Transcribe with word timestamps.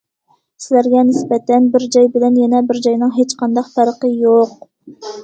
سىلەرگە 0.67 1.01
نىسبەتەن، 1.09 1.67
بىر 1.75 1.85
جاي 1.95 2.09
بىلەن 2.15 2.39
يەنە 2.45 2.63
بىر 2.71 2.79
جاينىڭ 2.87 3.13
ھېچقانداق 3.19 3.69
پەرقى 3.77 4.11
يوق. 4.23 4.57